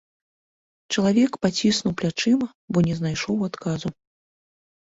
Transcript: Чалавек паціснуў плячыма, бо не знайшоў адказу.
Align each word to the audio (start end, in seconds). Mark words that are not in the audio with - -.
Чалавек 0.95 1.31
паціснуў 1.47 1.93
плячыма, 2.01 2.47
бо 2.73 2.77
не 2.89 2.93
знайшоў 3.03 3.47
адказу. 3.51 3.89